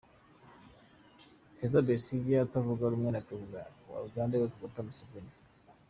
Kizza 1.55 1.79
Besigye 1.87 2.35
utavuga 2.47 2.91
rumwe 2.91 3.09
na 3.11 3.23
Perezida 3.27 3.59
wa 3.91 3.99
Uganda 4.07 4.33
Yoweli 4.35 4.53
Kaguta 4.53 4.87
Museveni. 4.87 5.31